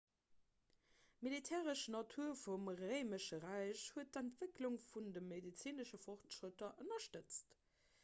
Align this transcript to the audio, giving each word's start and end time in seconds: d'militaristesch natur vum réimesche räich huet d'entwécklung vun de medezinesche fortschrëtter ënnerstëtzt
d'militaristesch 1.19 1.91
natur 1.97 2.33
vum 2.45 2.71
réimesche 2.81 3.39
räich 3.45 3.85
huet 3.93 4.13
d'entwécklung 4.19 4.83
vun 4.95 5.15
de 5.19 5.27
medezinesche 5.31 6.05
fortschrëtter 6.09 6.77
ënnerstëtzt 6.87 7.59